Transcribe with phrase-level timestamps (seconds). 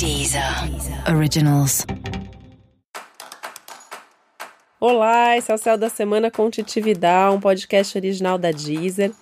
[0.00, 0.42] Deezer
[1.14, 1.84] Originals.
[4.80, 9.12] Olá, esse é o Céu da Semana com Titividade, um podcast original da Deezer.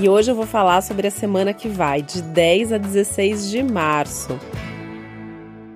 [0.00, 3.62] E hoje eu vou falar sobre a semana que vai, de 10 a 16 de
[3.62, 4.36] março.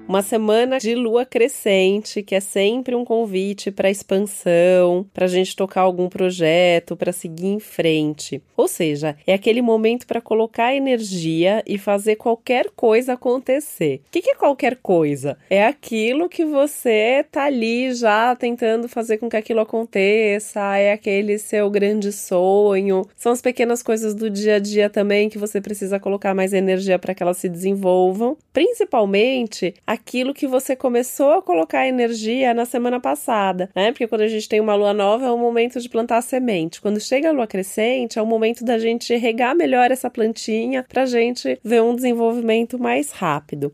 [0.07, 5.57] Uma semana de lua crescente, que é sempre um convite para expansão, para a gente
[5.57, 8.43] tocar algum projeto, para seguir em frente.
[8.55, 14.03] Ou seja, é aquele momento para colocar energia e fazer qualquer coisa acontecer.
[14.07, 15.39] O que, que é qualquer coisa?
[15.49, 21.39] É aquilo que você tá ali já tentando fazer com que aquilo aconteça, é aquele
[21.39, 23.09] seu grande sonho.
[23.17, 26.99] São as pequenas coisas do dia a dia também que você precisa colocar mais energia
[26.99, 28.37] para que elas se desenvolvam.
[28.53, 33.93] Principalmente aquilo que você começou a colocar energia na semana passada, né?
[33.93, 36.81] Porque quando a gente tem uma lua nova é o momento de plantar a semente.
[36.81, 41.03] Quando chega a lua crescente é o momento da gente regar melhor essa plantinha para
[41.03, 43.73] a gente ver um desenvolvimento mais rápido.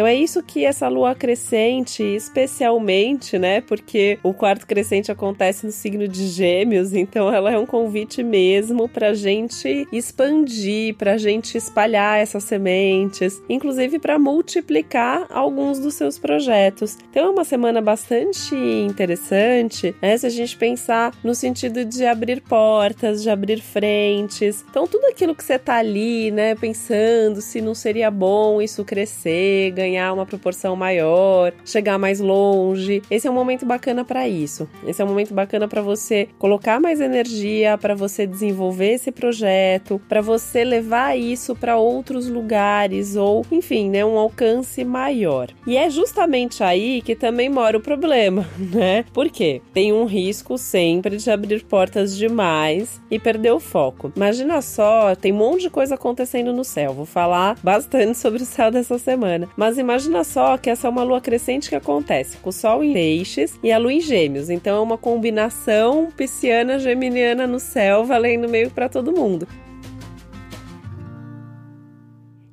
[0.00, 3.60] Então é isso que essa lua crescente, especialmente, né?
[3.60, 8.88] Porque o quarto crescente acontece no signo de Gêmeos, então ela é um convite mesmo
[8.88, 16.96] para gente expandir, para gente espalhar essas sementes, inclusive para multiplicar alguns dos seus projetos.
[17.10, 20.16] Então é uma semana bastante interessante, né?
[20.16, 24.64] Se a gente pensar no sentido de abrir portas, de abrir frentes.
[24.70, 29.72] Então tudo aquilo que você tá ali, né, pensando se não seria bom isso crescer,
[29.72, 33.02] ganhar ganhar uma proporção maior, chegar mais longe.
[33.10, 34.68] Esse é um momento bacana para isso.
[34.86, 40.00] Esse é um momento bacana para você colocar mais energia, para você desenvolver esse projeto,
[40.08, 45.48] para você levar isso para outros lugares ou, enfim, né, um alcance maior.
[45.66, 49.04] E é justamente aí que também mora o problema, né?
[49.12, 54.12] Porque tem um risco sempre de abrir portas demais e perder o foco.
[54.14, 56.92] Imagina só, tem um monte de coisa acontecendo no céu.
[56.92, 61.02] Vou falar bastante sobre o céu dessa semana, mas imagina só que essa é uma
[61.02, 64.50] lua crescente que acontece com o Sol em Peixes e a Lua em Gêmeos.
[64.50, 69.46] Então é uma combinação pisciana-geminiana no céu, valendo meio para todo mundo.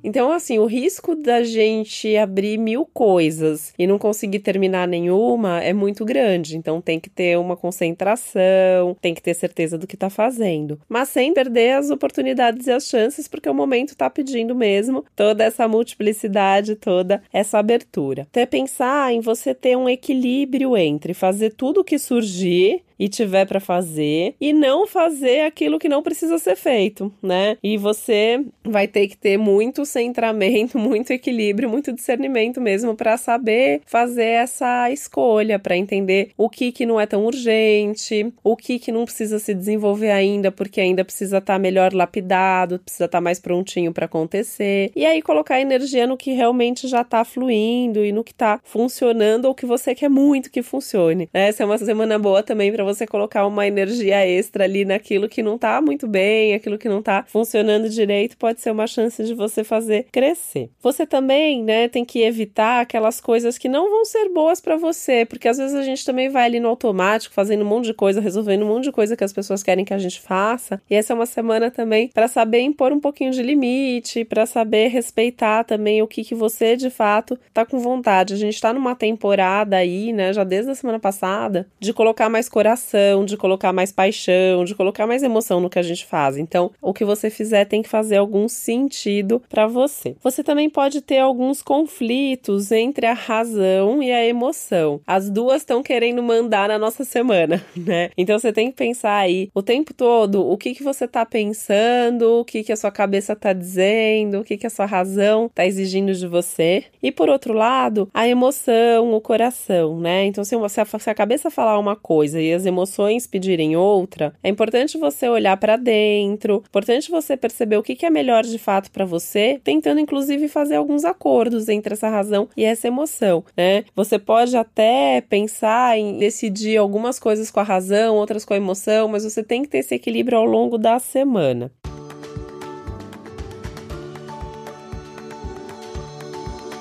[0.02, 5.72] Então, assim, o risco da gente abrir mil coisas e não conseguir terminar nenhuma é
[5.72, 6.56] muito grande.
[6.56, 11.08] Então, tem que ter uma concentração, tem que ter certeza do que está fazendo, mas
[11.08, 15.66] sem perder as oportunidades e as chances, porque o momento está pedindo mesmo toda essa
[15.66, 18.22] multiplicidade, toda essa abertura.
[18.22, 23.46] Até pensar em você ter um equilíbrio entre fazer tudo o que surgir e tiver
[23.46, 27.56] para fazer e não fazer aquilo que não precisa ser feito, né?
[27.62, 33.80] E você vai ter que ter muito centramento, muito equilíbrio, muito discernimento mesmo para saber
[33.86, 38.92] fazer essa escolha, para entender o que que não é tão urgente, o que que
[38.92, 43.22] não precisa se desenvolver ainda porque ainda precisa estar tá melhor lapidado, precisa estar tá
[43.22, 44.90] mais prontinho para acontecer.
[44.94, 49.46] E aí colocar energia no que realmente já está fluindo e no que está funcionando
[49.46, 51.28] ou que você quer muito que funcione.
[51.32, 55.42] Essa é uma semana boa também para você colocar uma energia extra ali naquilo que
[55.42, 59.34] não tá muito bem, aquilo que não tá funcionando direito, pode ser uma chance de
[59.34, 59.77] você fazer
[60.10, 60.70] crescer.
[60.80, 65.24] Você também, né, tem que evitar aquelas coisas que não vão ser boas para você,
[65.24, 68.20] porque às vezes a gente também vai ali no automático, fazendo um monte de coisa,
[68.20, 70.80] resolvendo um monte de coisa que as pessoas querem que a gente faça.
[70.90, 74.88] E essa é uma semana também para saber impor um pouquinho de limite, para saber
[74.88, 78.34] respeitar também o que que você de fato tá com vontade.
[78.34, 82.48] A gente tá numa temporada aí, né, já desde a semana passada, de colocar mais
[82.48, 86.36] coração de colocar mais paixão, de colocar mais emoção no que a gente faz.
[86.36, 90.16] Então, o que você fizer tem que fazer algum sentido para você.
[90.22, 95.00] Você também pode ter alguns conflitos entre a razão e a emoção.
[95.06, 98.10] As duas estão querendo mandar na nossa semana, né?
[98.16, 102.40] Então você tem que pensar aí o tempo todo o que que você tá pensando,
[102.40, 105.66] o que que a sua cabeça tá dizendo, o que que a sua razão tá
[105.66, 106.84] exigindo de você.
[107.02, 110.24] E por outro lado, a emoção, o coração, né?
[110.26, 115.28] Então se a, cabeça falar uma coisa e as emoções pedirem outra, é importante você
[115.28, 120.00] olhar para dentro, importante você perceber o que, é melhor de fato para você, tentando
[120.00, 123.84] inclusive fazer alguns acordos entre essa razão e essa emoção, né?
[123.94, 129.08] Você pode até pensar em decidir algumas coisas com a razão, outras com a emoção,
[129.08, 131.70] mas você tem que ter esse equilíbrio ao longo da semana.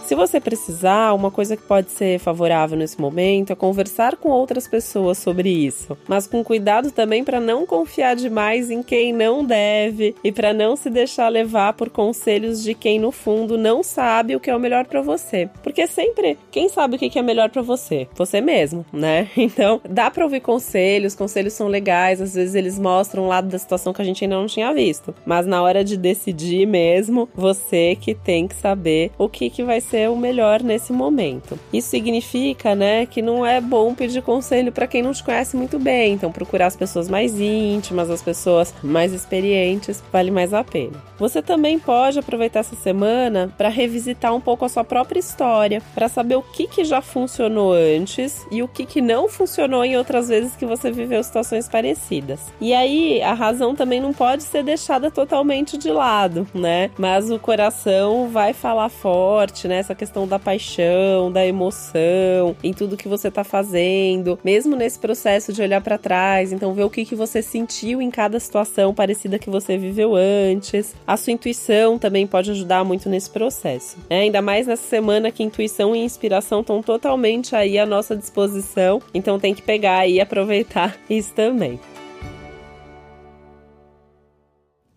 [0.08, 4.66] Se você precisar, uma coisa que pode ser favorável nesse momento é conversar com outras
[4.66, 10.16] pessoas sobre isso, mas com cuidado também para não confiar demais em quem não deve
[10.24, 14.40] e para não se deixar levar por conselhos de quem no fundo não sabe o
[14.40, 15.50] que é o melhor para você.
[15.62, 18.08] Porque sempre quem sabe o que é melhor para você?
[18.16, 19.28] Você mesmo, né?
[19.58, 23.58] Então, dá para ouvir conselhos, conselhos são legais, às vezes eles mostram um lado da
[23.58, 27.98] situação que a gente ainda não tinha visto, mas na hora de decidir mesmo, você
[28.00, 31.58] que tem que saber o que que vai ser o melhor nesse momento.
[31.72, 35.80] Isso significa, né, que não é bom pedir conselho para quem não te conhece muito
[35.80, 41.02] bem, então procurar as pessoas mais íntimas, as pessoas mais experientes, vale mais a pena.
[41.18, 46.08] Você também pode aproveitar essa semana para revisitar um pouco a sua própria história, para
[46.08, 50.28] saber o que que já funcionou antes e o que que não funcionou em outras
[50.30, 52.40] vezes que você viveu situações parecidas.
[52.60, 56.92] E aí a razão também não pode ser deixada totalmente de lado, né?
[56.98, 59.82] Mas o coração vai falar forte, né?
[59.88, 65.54] Essa questão da paixão, da emoção, em tudo que você tá fazendo, mesmo nesse processo
[65.54, 69.40] de olhar para trás, então ver o que que você sentiu em cada situação parecida
[69.40, 70.94] que você viveu antes.
[71.08, 73.98] A sua intuição também pode ajudar muito nesse processo.
[74.10, 74.24] Né?
[74.24, 79.40] Ainda mais nessa semana que intuição e inspiração estão totalmente aí à nossa disposição, então
[79.40, 81.80] tem que pegar e aproveitar isso também.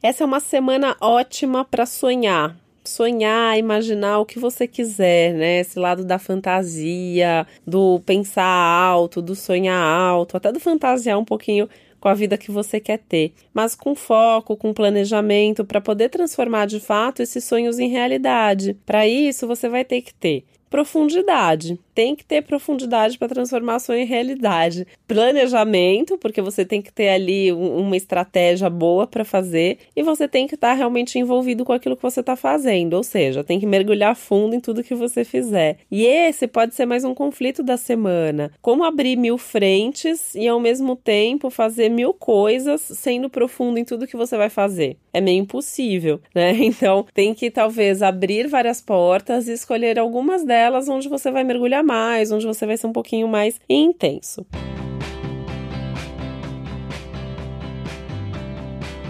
[0.03, 2.57] Essa é uma semana ótima para sonhar.
[2.85, 5.61] Sonhar, imaginar o que você quiser, né?
[5.61, 11.69] Esse lado da fantasia, do pensar alto, do sonhar alto, até do fantasiar um pouquinho
[12.01, 16.67] com a vida que você quer ter, mas com foco, com planejamento para poder transformar
[16.67, 18.75] de fato esses sonhos em realidade.
[18.87, 24.07] Para isso, você vai ter que ter profundidade tem que ter profundidade para transformação em
[24.07, 24.87] realidade.
[25.07, 30.47] Planejamento, porque você tem que ter ali uma estratégia boa para fazer e você tem
[30.47, 33.67] que estar tá realmente envolvido com aquilo que você está fazendo, ou seja, tem que
[33.67, 35.79] mergulhar fundo em tudo que você fizer.
[35.91, 38.51] E esse pode ser mais um conflito da semana.
[38.63, 44.07] Como abrir mil frentes e ao mesmo tempo fazer mil coisas sendo profundo em tudo
[44.07, 44.97] que você vai fazer?
[45.13, 46.53] É meio impossível, né?
[46.71, 51.83] Então tem que talvez abrir várias portas e escolher algumas delas onde você vai mergulhar
[51.83, 54.45] mais, onde você vai ser um pouquinho mais intenso.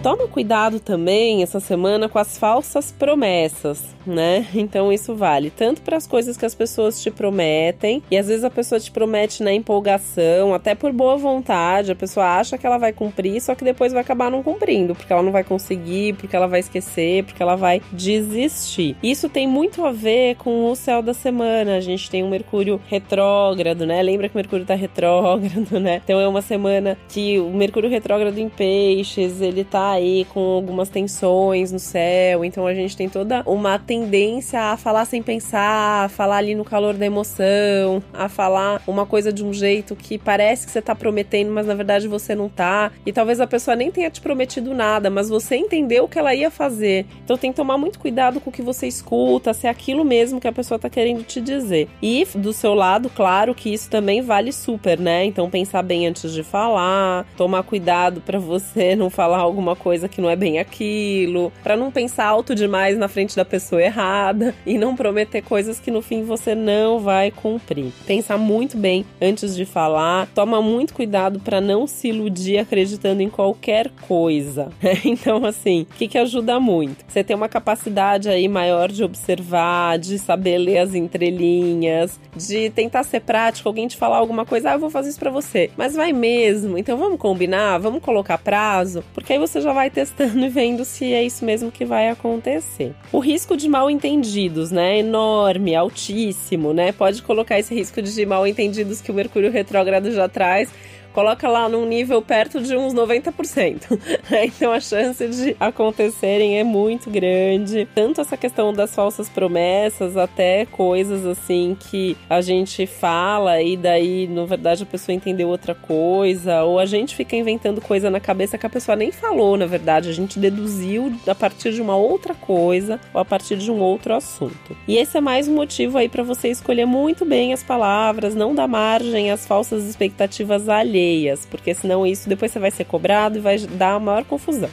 [0.02, 4.47] Toma cuidado também essa semana com as falsas promessas, né?
[4.55, 8.44] Então isso vale tanto para as coisas que as pessoas te prometem, e às vezes
[8.44, 12.79] a pessoa te promete na empolgação, até por boa vontade, a pessoa acha que ela
[12.79, 16.35] vai cumprir, só que depois vai acabar não cumprindo, porque ela não vai conseguir, porque
[16.35, 18.97] ela vai esquecer, porque ela vai desistir.
[19.02, 21.76] Isso tem muito a ver com o céu da semana.
[21.76, 24.02] A gente tem um Mercúrio retrógrado, né?
[24.02, 26.00] Lembra que o Mercúrio tá retrógrado, né?
[26.02, 31.72] Então é uma semana que o Mercúrio retrógrado em peixes, ele aí com algumas tensões
[31.72, 36.38] no céu, então a gente tem toda uma tendência a falar sem pensar, a falar
[36.38, 40.72] ali no calor da emoção, a falar uma coisa de um jeito que parece que
[40.72, 42.92] você tá prometendo, mas na verdade você não tá.
[43.04, 46.34] E talvez a pessoa nem tenha te prometido nada, mas você entendeu o que ela
[46.34, 47.06] ia fazer.
[47.25, 50.40] Então tem que tomar muito cuidado com o que você escuta, se é aquilo mesmo
[50.40, 51.88] que a pessoa tá querendo te dizer.
[52.02, 55.25] E do seu lado, claro que isso também vale super, né?
[55.25, 60.21] Então pensar bem antes de falar, tomar cuidado para você não falar alguma coisa que
[60.21, 64.77] não é bem aquilo, para não pensar alto demais na frente da pessoa errada e
[64.77, 67.93] não prometer coisas que no fim você não vai cumprir.
[68.06, 73.31] Pensar muito bem antes de falar, toma muito cuidado para não se iludir acreditando em
[73.31, 74.69] qualquer coisa.
[75.05, 77.05] então, assim, o que, que ajuda muito?
[77.09, 83.03] Você tem uma capacidade aí maior de observar, de saber ler as entrelinhas, de tentar
[83.03, 85.94] ser prático, alguém te falar alguma coisa, ah, eu vou fazer isso para você, mas
[85.94, 90.38] vai mesmo, então vamos combinar, vamos colocar prazo, porque aí você já já vai testando
[90.44, 92.92] e vendo se é isso mesmo que vai acontecer.
[93.12, 94.99] O risco de mal entendidos, né?
[94.99, 96.92] Enorme, altíssimo, né?
[96.92, 100.71] Pode colocar esse risco de mal entendidos que o Mercúrio retrógrado já traz
[101.12, 103.99] coloca lá num nível perto de uns 90%.
[104.43, 107.88] então a chance de acontecerem é muito grande.
[107.95, 114.26] Tanto essa questão das falsas promessas, até coisas assim que a gente fala e daí,
[114.29, 118.59] na verdade, a pessoa entendeu outra coisa, ou a gente fica inventando coisa na cabeça
[118.59, 122.35] que a pessoa nem falou, na verdade, a gente deduziu a partir de uma outra
[122.35, 124.76] coisa ou a partir de um outro assunto.
[124.87, 128.55] E esse é mais um motivo aí para você escolher muito bem as palavras, não
[128.55, 133.38] dar margem às falsas expectativas alheias alheias, porque senão isso depois você vai ser cobrado
[133.38, 134.71] e vai dar a maior confusão.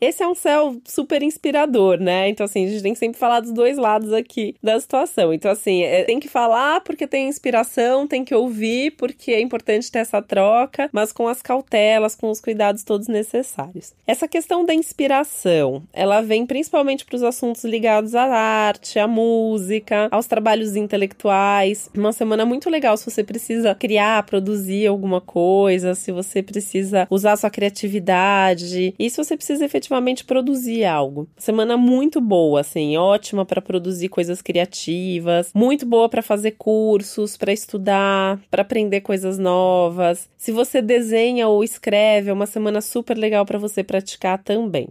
[0.00, 2.28] Esse é um céu super inspirador, né?
[2.28, 5.32] Então, assim, a gente tem que sempre falar dos dois lados aqui da situação.
[5.32, 9.90] Então, assim, é, tem que falar porque tem inspiração, tem que ouvir porque é importante
[9.90, 13.94] ter essa troca, mas com as cautelas, com os cuidados todos necessários.
[14.06, 20.08] Essa questão da inspiração, ela vem principalmente para os assuntos ligados à arte, à música,
[20.10, 21.88] aos trabalhos intelectuais.
[21.94, 27.36] Uma semana muito legal se você precisa criar, produzir alguma coisa, se você precisa usar
[27.36, 29.93] sua criatividade e se você precisa efetivamente
[30.24, 31.28] produzir algo.
[31.36, 37.52] Semana muito boa, assim, ótima para produzir coisas criativas, muito boa para fazer cursos, para
[37.52, 40.28] estudar, para aprender coisas novas.
[40.36, 44.88] Se você desenha ou escreve, é uma semana super legal para você praticar também.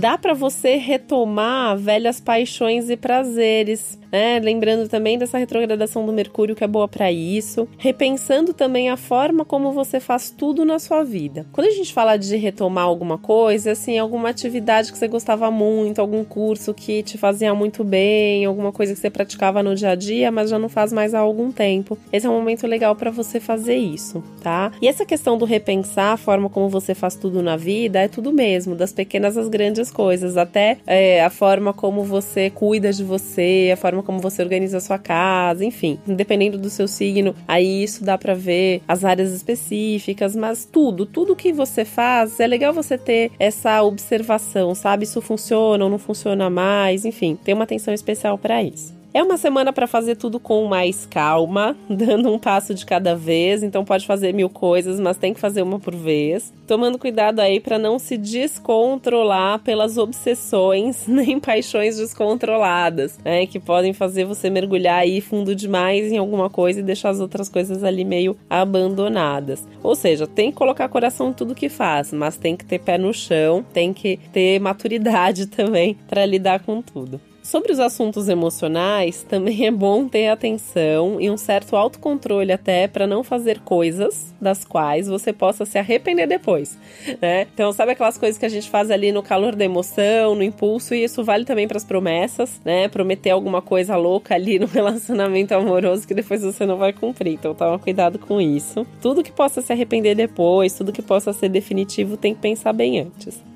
[0.00, 4.38] dá para você retomar velhas paixões e prazeres né?
[4.40, 9.44] Lembrando também dessa retrogradação do Mercúrio que é boa para isso, repensando também a forma
[9.44, 11.46] como você faz tudo na sua vida.
[11.52, 16.00] Quando a gente fala de retomar alguma coisa, assim, alguma atividade que você gostava muito,
[16.00, 19.94] algum curso que te fazia muito bem, alguma coisa que você praticava no dia a
[19.94, 21.98] dia, mas já não faz mais há algum tempo.
[22.12, 24.72] Esse é um momento legal para você fazer isso, tá?
[24.80, 28.32] E essa questão do repensar a forma como você faz tudo na vida é tudo
[28.32, 33.70] mesmo, das pequenas às grandes coisas, até é, a forma como você cuida de você,
[33.72, 37.82] a forma forma como você organiza a sua casa, enfim, dependendo do seu signo, aí
[37.82, 42.72] isso dá para ver as áreas específicas, mas tudo, tudo que você faz, é legal
[42.72, 45.04] você ter essa observação, sabe?
[45.04, 48.99] Isso funciona ou não funciona mais, enfim, tem uma atenção especial para isso.
[49.12, 53.60] É uma semana para fazer tudo com mais calma, dando um passo de cada vez,
[53.64, 56.52] então pode fazer mil coisas, mas tem que fazer uma por vez.
[56.64, 63.92] Tomando cuidado aí para não se descontrolar pelas obsessões nem paixões descontroladas, né, que podem
[63.92, 68.04] fazer você mergulhar aí fundo demais em alguma coisa e deixar as outras coisas ali
[68.04, 69.66] meio abandonadas.
[69.82, 72.96] Ou seja, tem que colocar coração em tudo que faz, mas tem que ter pé
[72.96, 77.20] no chão, tem que ter maturidade também para lidar com tudo.
[77.50, 83.08] Sobre os assuntos emocionais, também é bom ter atenção e um certo autocontrole até para
[83.08, 86.78] não fazer coisas das quais você possa se arrepender depois,
[87.20, 87.48] né?
[87.52, 90.94] Então, sabe aquelas coisas que a gente faz ali no calor da emoção, no impulso,
[90.94, 92.86] e isso vale também para as promessas, né?
[92.86, 97.32] Prometer alguma coisa louca ali no relacionamento amoroso que depois você não vai cumprir.
[97.32, 98.86] Então, toma cuidado com isso.
[99.02, 103.00] Tudo que possa se arrepender depois, tudo que possa ser definitivo, tem que pensar bem
[103.00, 103.49] antes.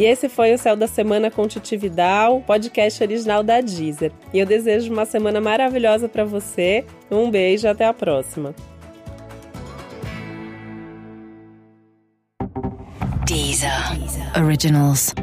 [0.00, 4.10] E esse foi o Céu da Semana com Titividal, podcast original da Deezer.
[4.32, 6.86] E eu desejo uma semana maravilhosa para você.
[7.10, 8.54] Um beijo, até a próxima.
[13.26, 14.42] Deezer, Deezer.
[14.42, 15.14] Originals.